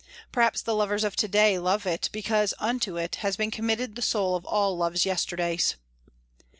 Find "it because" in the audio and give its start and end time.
1.85-2.55